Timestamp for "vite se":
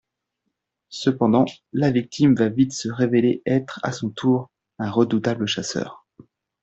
2.49-2.89